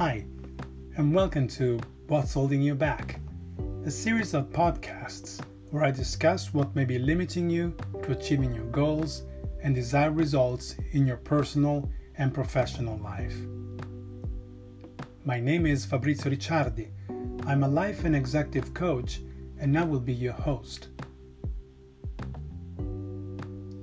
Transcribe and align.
Hi, 0.00 0.24
and 0.96 1.14
welcome 1.14 1.46
to 1.48 1.78
What's 2.06 2.32
Holding 2.32 2.62
You 2.62 2.74
Back, 2.74 3.20
a 3.84 3.90
series 3.90 4.32
of 4.32 4.48
podcasts 4.48 5.44
where 5.70 5.84
I 5.84 5.90
discuss 5.90 6.54
what 6.54 6.74
may 6.74 6.86
be 6.86 6.98
limiting 6.98 7.50
you 7.50 7.76
to 8.04 8.12
achieving 8.12 8.54
your 8.54 8.64
goals 8.64 9.24
and 9.62 9.74
desired 9.74 10.16
results 10.16 10.76
in 10.92 11.06
your 11.06 11.18
personal 11.18 11.86
and 12.16 12.32
professional 12.32 12.96
life. 12.96 13.36
My 15.26 15.38
name 15.38 15.66
is 15.66 15.84
Fabrizio 15.84 16.32
Ricciardi. 16.32 16.88
I'm 17.46 17.62
a 17.62 17.68
life 17.68 18.04
and 18.04 18.16
executive 18.16 18.72
coach, 18.72 19.20
and 19.58 19.78
I 19.78 19.84
will 19.84 20.00
be 20.00 20.14
your 20.14 20.32
host. 20.32 20.88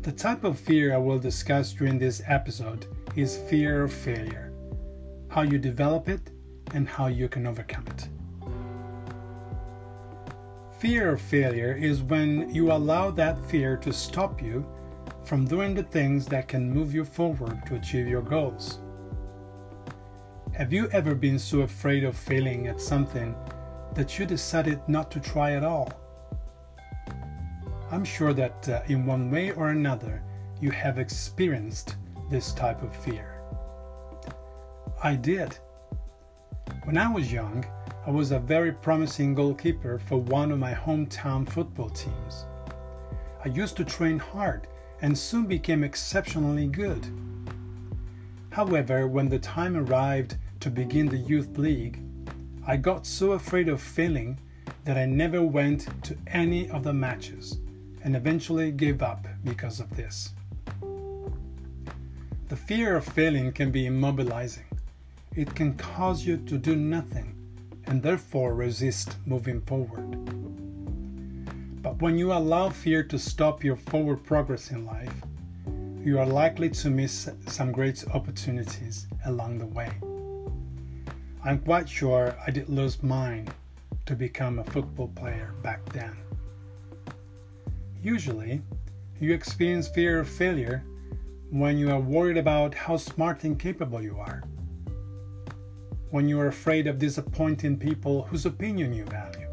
The 0.00 0.12
type 0.16 0.44
of 0.44 0.58
fear 0.58 0.94
I 0.94 0.96
will 0.96 1.18
discuss 1.18 1.74
during 1.74 1.98
this 1.98 2.22
episode 2.26 2.86
is 3.14 3.36
fear 3.36 3.82
of 3.82 3.92
failure, 3.92 4.47
how 5.28 5.42
you 5.42 5.58
develop 5.58 6.08
it, 6.08 6.30
and 6.74 6.88
how 6.88 7.06
you 7.06 7.28
can 7.28 7.46
overcome 7.46 7.86
it. 7.88 8.08
Fear 10.78 11.14
of 11.14 11.20
failure 11.20 11.74
is 11.74 12.02
when 12.02 12.54
you 12.54 12.70
allow 12.72 13.10
that 13.10 13.38
fear 13.50 13.76
to 13.78 13.92
stop 13.92 14.40
you 14.40 14.66
from 15.24 15.44
doing 15.44 15.74
the 15.74 15.82
things 15.82 16.26
that 16.26 16.48
can 16.48 16.70
move 16.70 16.94
you 16.94 17.04
forward 17.04 17.66
to 17.66 17.74
achieve 17.74 18.06
your 18.06 18.22
goals. 18.22 18.78
Have 20.54 20.72
you 20.72 20.88
ever 20.90 21.14
been 21.14 21.38
so 21.38 21.60
afraid 21.60 22.04
of 22.04 22.16
failing 22.16 22.66
at 22.66 22.80
something 22.80 23.34
that 23.94 24.18
you 24.18 24.26
decided 24.26 24.80
not 24.88 25.10
to 25.10 25.20
try 25.20 25.52
at 25.52 25.64
all? 25.64 25.92
I'm 27.90 28.04
sure 28.04 28.32
that 28.34 28.68
uh, 28.68 28.82
in 28.86 29.06
one 29.06 29.30
way 29.30 29.50
or 29.52 29.70
another 29.70 30.22
you 30.60 30.70
have 30.70 30.98
experienced 30.98 31.96
this 32.30 32.52
type 32.52 32.82
of 32.82 32.94
fear. 32.94 33.37
I 35.00 35.14
did. 35.14 35.56
When 36.82 36.98
I 36.98 37.08
was 37.08 37.32
young, 37.32 37.64
I 38.04 38.10
was 38.10 38.32
a 38.32 38.40
very 38.40 38.72
promising 38.72 39.32
goalkeeper 39.32 40.00
for 40.00 40.16
one 40.16 40.50
of 40.50 40.58
my 40.58 40.74
hometown 40.74 41.48
football 41.48 41.88
teams. 41.90 42.46
I 43.44 43.48
used 43.50 43.76
to 43.76 43.84
train 43.84 44.18
hard 44.18 44.66
and 45.00 45.16
soon 45.16 45.46
became 45.46 45.84
exceptionally 45.84 46.66
good. 46.66 47.06
However, 48.50 49.06
when 49.06 49.28
the 49.28 49.38
time 49.38 49.76
arrived 49.76 50.36
to 50.60 50.68
begin 50.68 51.06
the 51.06 51.16
youth 51.16 51.56
league, 51.56 52.00
I 52.66 52.76
got 52.76 53.06
so 53.06 53.32
afraid 53.32 53.68
of 53.68 53.80
failing 53.80 54.40
that 54.84 54.98
I 54.98 55.06
never 55.06 55.42
went 55.42 55.86
to 56.06 56.18
any 56.26 56.68
of 56.70 56.82
the 56.82 56.92
matches 56.92 57.60
and 58.02 58.16
eventually 58.16 58.72
gave 58.72 59.00
up 59.00 59.28
because 59.44 59.78
of 59.78 59.94
this. 59.94 60.34
The 62.48 62.56
fear 62.56 62.96
of 62.96 63.04
failing 63.04 63.52
can 63.52 63.70
be 63.70 63.84
immobilizing. 63.84 64.67
It 65.38 65.54
can 65.54 65.74
cause 65.74 66.26
you 66.26 66.36
to 66.36 66.58
do 66.58 66.74
nothing 66.74 67.32
and 67.86 68.02
therefore 68.02 68.56
resist 68.56 69.18
moving 69.24 69.60
forward. 69.60 70.10
But 71.80 72.02
when 72.02 72.18
you 72.18 72.32
allow 72.32 72.70
fear 72.70 73.04
to 73.04 73.20
stop 73.20 73.62
your 73.62 73.76
forward 73.76 74.24
progress 74.24 74.72
in 74.72 74.84
life, 74.84 75.14
you 76.04 76.18
are 76.18 76.26
likely 76.26 76.70
to 76.70 76.90
miss 76.90 77.30
some 77.46 77.70
great 77.70 78.04
opportunities 78.12 79.06
along 79.26 79.58
the 79.58 79.66
way. 79.66 79.92
I'm 81.44 81.60
quite 81.60 81.88
sure 81.88 82.36
I 82.44 82.50
did 82.50 82.68
lose 82.68 83.00
mine 83.00 83.46
to 84.06 84.16
become 84.16 84.58
a 84.58 84.64
football 84.64 85.12
player 85.14 85.54
back 85.62 85.84
then. 85.92 86.16
Usually, 88.02 88.60
you 89.20 89.32
experience 89.34 89.86
fear 89.86 90.18
of 90.18 90.28
failure 90.28 90.82
when 91.50 91.78
you 91.78 91.92
are 91.92 92.00
worried 92.00 92.38
about 92.38 92.74
how 92.74 92.96
smart 92.96 93.44
and 93.44 93.56
capable 93.56 94.02
you 94.02 94.18
are, 94.18 94.42
when 96.10 96.28
you 96.28 96.40
are 96.40 96.46
afraid 96.48 96.86
of 96.86 96.98
disappointing 96.98 97.76
people 97.76 98.22
whose 98.22 98.46
opinion 98.46 98.92
you 98.92 99.04
value, 99.04 99.46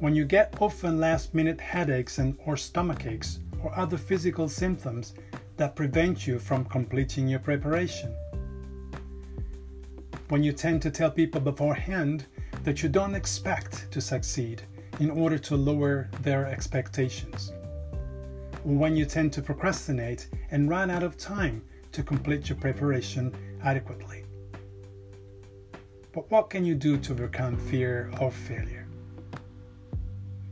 when 0.00 0.14
you 0.14 0.24
get 0.24 0.56
often 0.60 0.98
last 0.98 1.34
minute 1.34 1.60
headaches 1.60 2.18
and 2.18 2.36
or 2.46 2.56
stomach 2.56 3.06
aches 3.06 3.38
or 3.62 3.76
other 3.78 3.96
physical 3.96 4.48
symptoms 4.48 5.14
that 5.56 5.76
prevent 5.76 6.26
you 6.26 6.38
from 6.38 6.64
completing 6.64 7.28
your 7.28 7.38
preparation, 7.38 8.14
when 10.28 10.42
you 10.42 10.52
tend 10.52 10.82
to 10.82 10.90
tell 10.90 11.10
people 11.10 11.40
beforehand 11.40 12.26
that 12.64 12.82
you 12.82 12.88
don't 12.88 13.14
expect 13.14 13.90
to 13.92 14.00
succeed 14.00 14.62
in 14.98 15.10
order 15.10 15.38
to 15.38 15.56
lower 15.56 16.08
their 16.22 16.46
expectations. 16.46 17.52
When 18.64 18.96
you 18.96 19.04
tend 19.04 19.32
to 19.34 19.42
procrastinate 19.42 20.28
and 20.50 20.68
run 20.68 20.90
out 20.90 21.02
of 21.02 21.16
time 21.16 21.62
to 21.92 22.02
complete 22.02 22.48
your 22.48 22.58
preparation 22.58 23.34
adequately. 23.62 24.23
But 26.14 26.30
what 26.30 26.48
can 26.48 26.64
you 26.64 26.76
do 26.76 26.96
to 26.96 27.12
overcome 27.12 27.56
fear 27.56 28.12
of 28.20 28.32
failure? 28.34 28.86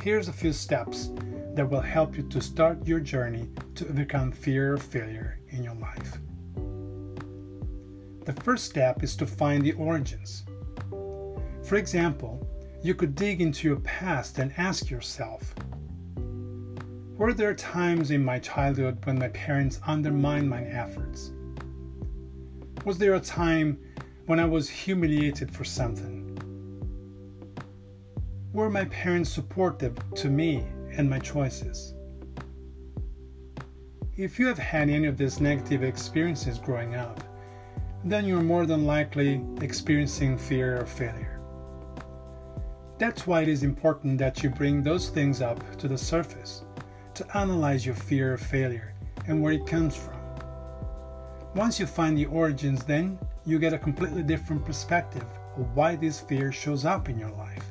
Here's 0.00 0.28
a 0.28 0.32
few 0.32 0.52
steps 0.52 1.10
that 1.54 1.68
will 1.68 1.80
help 1.80 2.16
you 2.16 2.22
to 2.28 2.40
start 2.40 2.86
your 2.86 3.00
journey 3.00 3.48
to 3.74 3.88
overcome 3.88 4.30
fear 4.30 4.74
of 4.74 4.82
failure 4.82 5.40
in 5.48 5.64
your 5.64 5.74
life. 5.74 6.18
The 8.24 8.40
first 8.44 8.66
step 8.66 9.02
is 9.02 9.16
to 9.16 9.26
find 9.26 9.64
the 9.64 9.72
origins. 9.72 10.44
For 11.64 11.74
example, 11.74 12.46
you 12.80 12.94
could 12.94 13.16
dig 13.16 13.40
into 13.40 13.66
your 13.66 13.80
past 13.80 14.38
and 14.38 14.52
ask 14.58 14.88
yourself 14.88 15.56
Were 17.16 17.32
there 17.32 17.54
times 17.54 18.12
in 18.12 18.24
my 18.24 18.38
childhood 18.38 19.04
when 19.04 19.18
my 19.18 19.28
parents 19.30 19.80
undermined 19.84 20.48
my 20.48 20.62
efforts? 20.62 21.32
Was 22.84 22.96
there 22.96 23.16
a 23.16 23.20
time 23.20 23.78
when 24.28 24.38
I 24.38 24.44
was 24.44 24.68
humiliated 24.68 25.50
for 25.50 25.64
something? 25.64 26.36
Were 28.52 28.68
my 28.68 28.84
parents 28.84 29.30
supportive 29.30 29.96
to 30.16 30.28
me 30.28 30.66
and 30.92 31.08
my 31.08 31.18
choices? 31.18 31.94
If 34.18 34.38
you 34.38 34.46
have 34.46 34.58
had 34.58 34.90
any 34.90 35.06
of 35.06 35.16
these 35.16 35.40
negative 35.40 35.82
experiences 35.82 36.58
growing 36.58 36.94
up, 36.94 37.24
then 38.04 38.26
you're 38.26 38.42
more 38.42 38.66
than 38.66 38.84
likely 38.84 39.42
experiencing 39.62 40.36
fear 40.36 40.76
of 40.76 40.90
failure. 40.90 41.40
That's 42.98 43.26
why 43.26 43.40
it 43.40 43.48
is 43.48 43.62
important 43.62 44.18
that 44.18 44.42
you 44.42 44.50
bring 44.50 44.82
those 44.82 45.08
things 45.08 45.40
up 45.40 45.58
to 45.78 45.88
the 45.88 45.96
surface 45.96 46.64
to 47.14 47.26
analyze 47.34 47.86
your 47.86 47.94
fear 47.94 48.34
of 48.34 48.42
failure 48.42 48.92
and 49.26 49.40
where 49.40 49.54
it 49.54 49.66
comes 49.66 49.96
from. 49.96 50.20
Once 51.54 51.80
you 51.80 51.86
find 51.86 52.18
the 52.18 52.26
origins, 52.26 52.84
then 52.84 53.18
you 53.44 53.58
get 53.58 53.72
a 53.72 53.78
completely 53.78 54.22
different 54.22 54.64
perspective 54.64 55.26
of 55.56 55.74
why 55.74 55.96
this 55.96 56.20
fear 56.20 56.52
shows 56.52 56.84
up 56.84 57.08
in 57.08 57.18
your 57.18 57.30
life 57.30 57.64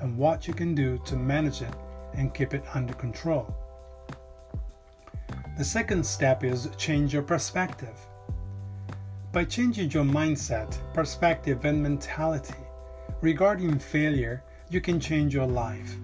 and 0.00 0.16
what 0.16 0.48
you 0.48 0.54
can 0.54 0.74
do 0.74 1.00
to 1.04 1.16
manage 1.16 1.62
it 1.62 1.74
and 2.14 2.34
keep 2.34 2.54
it 2.54 2.64
under 2.74 2.94
control. 2.94 3.54
The 5.58 5.64
second 5.64 6.04
step 6.04 6.42
is 6.42 6.70
change 6.76 7.12
your 7.12 7.22
perspective. 7.22 7.98
By 9.32 9.44
changing 9.44 9.90
your 9.90 10.04
mindset, 10.04 10.76
perspective, 10.94 11.64
and 11.64 11.82
mentality 11.82 12.54
regarding 13.20 13.78
failure, 13.78 14.42
you 14.70 14.80
can 14.80 14.98
change 14.98 15.34
your 15.34 15.46
life. 15.46 15.96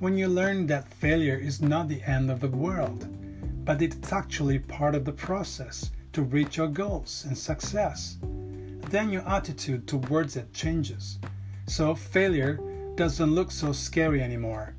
When 0.00 0.18
you 0.18 0.28
learn 0.28 0.66
that 0.66 0.88
failure 0.88 1.36
is 1.36 1.62
not 1.62 1.88
the 1.88 2.02
end 2.02 2.30
of 2.30 2.40
the 2.40 2.48
world, 2.48 3.06
but 3.64 3.80
it's 3.80 4.12
actually 4.12 4.58
part 4.58 4.94
of 4.94 5.04
the 5.04 5.12
process 5.12 5.90
to 6.14 6.22
reach 6.22 6.56
your 6.56 6.68
goals 6.68 7.24
and 7.26 7.36
success, 7.36 8.16
then 8.90 9.10
your 9.10 9.28
attitude 9.28 9.86
towards 9.86 10.36
it 10.36 10.52
changes. 10.52 11.18
So 11.66 11.94
failure 11.94 12.60
doesn't 12.94 13.34
look 13.34 13.50
so 13.50 13.72
scary 13.72 14.22
anymore, 14.22 14.74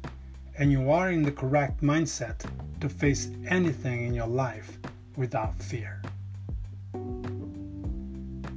and 0.57 0.71
you 0.71 0.89
are 0.91 1.11
in 1.11 1.23
the 1.23 1.31
correct 1.31 1.81
mindset 1.81 2.45
to 2.79 2.89
face 2.89 3.29
anything 3.47 4.05
in 4.05 4.13
your 4.13 4.27
life 4.27 4.79
without 5.17 5.55
fear. 5.55 6.01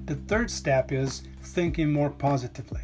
The 0.06 0.14
third 0.26 0.50
step 0.50 0.92
is 0.92 1.22
thinking 1.42 1.92
more 1.92 2.10
positively. 2.10 2.82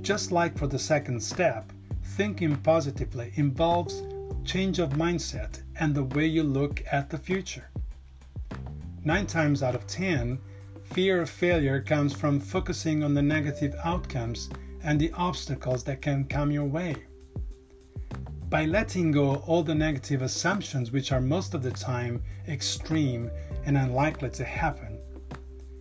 Just 0.00 0.32
like 0.32 0.56
for 0.56 0.66
the 0.66 0.78
second 0.78 1.22
step, 1.22 1.72
thinking 2.04 2.56
positively 2.56 3.32
involves 3.34 4.02
change 4.44 4.78
of 4.78 4.90
mindset 4.90 5.62
and 5.78 5.94
the 5.94 6.04
way 6.04 6.26
you 6.26 6.42
look 6.42 6.82
at 6.90 7.10
the 7.10 7.18
future. 7.18 7.71
Nine 9.04 9.26
times 9.26 9.64
out 9.64 9.74
of 9.74 9.86
ten, 9.88 10.38
fear 10.84 11.22
of 11.22 11.28
failure 11.28 11.80
comes 11.82 12.12
from 12.12 12.38
focusing 12.38 13.02
on 13.02 13.14
the 13.14 13.22
negative 13.22 13.74
outcomes 13.82 14.48
and 14.84 15.00
the 15.00 15.10
obstacles 15.12 15.82
that 15.84 16.00
can 16.00 16.24
come 16.24 16.52
your 16.52 16.66
way. 16.66 16.94
By 18.48 18.64
letting 18.66 19.10
go 19.10 19.36
all 19.46 19.64
the 19.64 19.74
negative 19.74 20.22
assumptions, 20.22 20.92
which 20.92 21.10
are 21.10 21.20
most 21.20 21.52
of 21.54 21.64
the 21.64 21.70
time 21.72 22.22
extreme 22.46 23.28
and 23.64 23.76
unlikely 23.76 24.30
to 24.30 24.44
happen, 24.44 25.00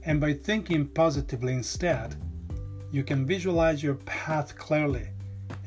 and 0.04 0.20
by 0.20 0.34
thinking 0.34 0.88
positively 0.88 1.54
instead, 1.54 2.16
you 2.92 3.04
can 3.04 3.28
visualize 3.28 3.84
your 3.84 3.96
path 3.96 4.56
clearly 4.56 5.08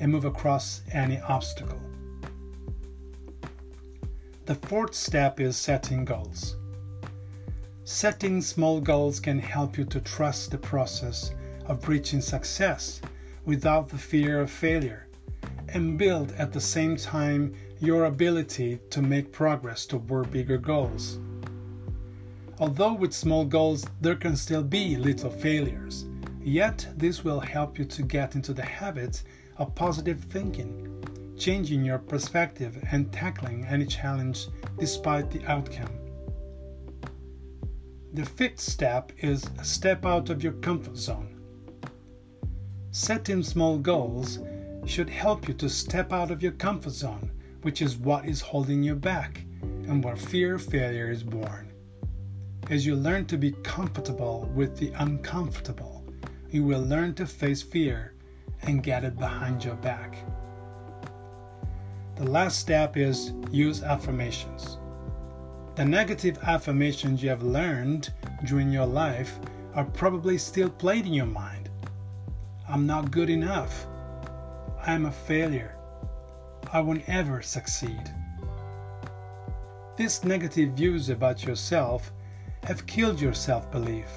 and 0.01 0.11
move 0.11 0.25
across 0.25 0.83
any 0.93 1.21
obstacle. 1.21 1.81
The 4.47 4.57
fourth 4.57 4.95
step 4.95 5.39
is 5.39 5.57
setting 5.57 6.05
goals. 6.05 6.57
Setting 7.87 8.41
small 8.41 8.81
goals 8.81 9.21
can 9.21 9.39
help 9.39 9.77
you 9.77 9.85
to 9.85 10.01
trust 10.01 10.51
the 10.51 10.57
process 10.57 11.35
of 11.67 11.87
reaching 11.87 12.23
success 12.23 13.03
without 13.45 13.91
the 13.91 13.99
fear 13.99 14.41
of 14.41 14.51
failure 14.51 15.07
and 15.69 15.99
build 15.99 16.33
at 16.39 16.51
the 16.51 16.61
same 16.63 16.97
time 16.97 17.55
your 17.81 18.07
ability 18.07 18.79
to 18.89 19.03
make 19.03 19.33
progress 19.33 19.85
toward 19.85 20.31
bigger 20.31 20.57
goals. 20.57 21.19
Although 22.59 22.95
with 22.95 23.13
small 23.13 23.45
goals 23.45 23.85
there 24.01 24.17
can 24.17 24.35
still 24.35 24.63
be 24.63 24.97
little 24.97 25.31
failures, 25.31 26.07
yet 26.43 26.89
this 26.97 27.23
will 27.23 27.41
help 27.41 27.79
you 27.79 27.85
to 27.85 28.03
get 28.03 28.35
into 28.35 28.55
the 28.55 28.65
habit 28.65 29.23
of 29.59 29.75
positive 29.75 30.25
thinking, 30.31 31.05
changing 31.37 31.85
your 31.85 31.99
perspective 31.99 32.83
and 32.93 33.13
tackling 33.13 33.67
any 33.67 33.85
challenge 33.85 34.47
despite 34.79 35.31
the 35.31 35.45
outcome. 35.45 35.91
The 38.15 38.25
fifth 38.25 38.61
step 38.61 39.11
is 39.19 39.45
step 39.65 40.07
out 40.07 40.31
of 40.31 40.45
your 40.45 40.53
comfort 40.53 40.97
zone. 40.97 41.41
Setting 42.93 43.43
small 43.43 43.77
goals 43.77 44.39
should 44.87 45.11
help 45.11 45.49
you 45.49 45.55
to 45.55 45.69
step 45.69 46.13
out 46.13 46.31
of 46.31 46.41
your 46.41 46.53
comfort 46.53 46.93
zone, 46.93 47.33
which 47.63 47.83
is 47.83 47.97
what 47.97 48.25
is 48.25 48.41
holding 48.41 48.85
you 48.85 48.95
back 48.95 49.45
and 49.63 50.05
where 50.05 50.15
fear 50.15 50.55
of 50.55 50.63
failure 50.63 51.11
is 51.11 51.25
born. 51.25 51.73
As 52.71 52.87
you 52.87 52.95
learn 52.95 53.27
to 53.27 53.37
be 53.37 53.51
comfortable 53.65 54.49
with 54.55 54.77
the 54.77 54.93
uncomfortable, 54.99 56.05
you 56.51 56.63
will 56.63 56.83
learn 56.83 57.15
to 57.15 57.27
face 57.27 57.63
fear 57.63 58.15
and 58.63 58.85
get 58.85 59.03
it 59.03 59.19
behind 59.19 59.65
your 59.65 59.75
back. 59.75 60.19
The 62.15 62.31
last 62.31 62.61
step 62.61 62.97
is 62.97 63.33
use 63.51 63.83
affirmations. 63.83 64.79
The 65.77 65.85
negative 65.85 66.39
affirmations 66.45 67.21
you 67.21 67.31
have 67.31 67.43
learned 67.43 68.13
during 68.45 68.71
your 68.71 68.87
life 68.87 69.41
are 69.75 69.85
probably 69.85 70.39
still 70.39 70.71
played 70.71 71.05
in 71.05 71.13
your 71.13 71.27
mind. 71.27 71.69
I'm 72.69 72.87
not 72.87 73.11
good 73.11 73.29
enough. 73.29 73.89
I'm 74.87 75.07
a 75.07 75.11
failure. 75.11 75.75
I 76.73 76.81
won't 76.81 77.09
ever 77.09 77.43
succeed. 77.43 78.15
These 79.97 80.23
negative 80.23 80.75
views 80.75 81.09
about 81.09 81.43
yourself 81.43 82.13
have 82.63 82.87
killed 82.87 83.21
your 83.21 83.35
self 83.35 83.69
belief, 83.73 84.11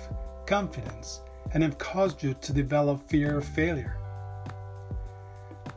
confidence, 0.46 1.22
and 1.56 1.64
have 1.64 1.80
caused 1.80 2.22
you 2.22 2.36
to 2.36 2.54
develop 2.54 3.10
fear 3.10 3.40
of 3.40 3.46
failure. 3.46 3.98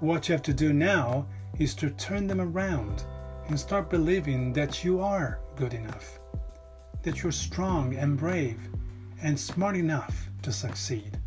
What 0.01 0.29
you 0.29 0.35
have 0.35 0.43
to 0.43 0.53
do 0.53 0.75
now 0.75 1.27
is 1.59 1.75
to 1.77 1.89
turn 1.89 2.27
them 2.27 2.43
around 2.43 3.05
and 3.49 3.59
start 3.59 3.89
believing 3.89 4.53
that 4.53 4.85
you 4.85 5.01
are 5.01 5.41
good 5.61 5.75
enough, 5.75 6.19
that 7.03 7.23
you're 7.23 7.31
strong 7.31 7.95
and 7.95 8.17
brave 8.17 8.59
and 9.23 9.39
smart 9.39 9.77
enough 9.77 10.27
to 10.41 10.51
succeed. 10.51 11.19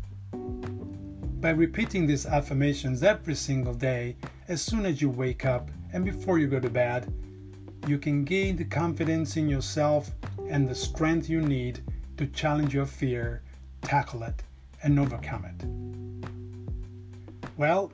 By 1.40 1.50
repeating 1.50 2.04
these 2.04 2.26
affirmations 2.26 3.04
every 3.04 3.36
single 3.36 3.74
day, 3.74 4.16
as 4.48 4.60
soon 4.60 4.86
as 4.86 5.00
you 5.00 5.08
wake 5.08 5.44
up 5.44 5.70
and 5.92 6.04
before 6.04 6.40
you 6.40 6.48
go 6.48 6.58
to 6.58 6.68
bed, 6.68 7.14
you 7.86 7.96
can 7.96 8.24
gain 8.24 8.56
the 8.56 8.64
confidence 8.64 9.36
in 9.36 9.48
yourself 9.48 10.10
and 10.48 10.68
the 10.68 10.74
strength 10.74 11.30
you 11.30 11.40
need 11.40 11.84
to 12.16 12.26
challenge 12.26 12.74
your 12.74 12.86
fear, 12.86 13.40
tackle 13.82 14.24
it, 14.24 14.42
and 14.82 14.98
overcome 14.98 15.44
it. 15.44 16.26
Well, 17.56 17.92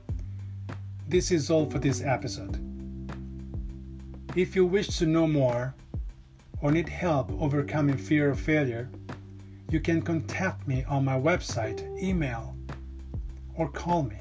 this 1.06 1.31
is 1.31 1.50
all 1.50 1.69
for 1.69 1.78
this 1.78 2.00
episode. 2.02 2.56
If 4.34 4.56
you 4.56 4.64
wish 4.64 4.96
to 4.96 5.04
know 5.04 5.26
more 5.26 5.75
or 6.62 6.70
need 6.70 6.88
help 6.88 7.30
overcoming 7.40 7.96
fear 7.96 8.30
of 8.30 8.40
failure, 8.40 8.90
you 9.70 9.80
can 9.80 10.02
contact 10.02 10.66
me 10.66 10.84
on 10.84 11.04
my 11.04 11.18
website, 11.18 11.80
email, 12.02 12.56
or 13.54 13.68
call 13.68 14.02
me. 14.02 14.18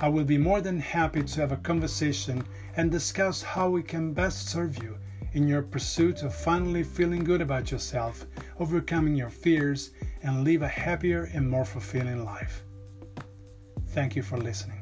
I 0.00 0.08
will 0.08 0.24
be 0.24 0.38
more 0.38 0.60
than 0.60 0.78
happy 0.78 1.22
to 1.22 1.40
have 1.40 1.52
a 1.52 1.56
conversation 1.56 2.44
and 2.76 2.90
discuss 2.90 3.42
how 3.42 3.70
we 3.70 3.82
can 3.82 4.12
best 4.12 4.48
serve 4.48 4.82
you 4.82 4.96
in 5.32 5.46
your 5.46 5.62
pursuit 5.62 6.22
of 6.22 6.34
finally 6.34 6.82
feeling 6.82 7.24
good 7.24 7.40
about 7.40 7.70
yourself, 7.70 8.26
overcoming 8.58 9.14
your 9.16 9.30
fears, 9.30 9.90
and 10.22 10.44
live 10.44 10.62
a 10.62 10.68
happier 10.68 11.30
and 11.32 11.48
more 11.48 11.64
fulfilling 11.64 12.24
life. 12.24 12.62
Thank 13.88 14.16
you 14.16 14.22
for 14.22 14.38
listening. 14.38 14.77